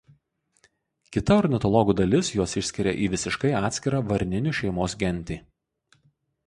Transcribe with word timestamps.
Kita 1.17 1.37
ornitologų 1.41 1.95
dalis 1.99 2.31
juos 2.37 2.57
išskiria 2.63 2.95
į 3.07 3.11
visiškai 3.17 3.53
atskirą 3.61 4.01
varninių 4.13 4.57
šeimos 4.63 4.99
gentį. 5.05 5.41